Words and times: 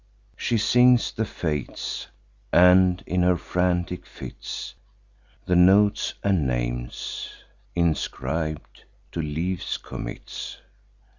She 0.35 0.57
sings 0.57 1.11
the 1.11 1.25
fates, 1.25 2.07
and, 2.51 3.03
in 3.05 3.21
her 3.21 3.37
frantic 3.37 4.03
fits, 4.07 4.73
The 5.45 5.55
notes 5.55 6.15
and 6.23 6.47
names, 6.47 7.29
inscrib'd, 7.75 8.85
to 9.11 9.21
leafs 9.21 9.77
commits. 9.77 10.57